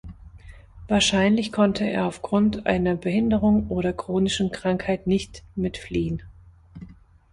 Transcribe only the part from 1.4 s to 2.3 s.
konnte er auf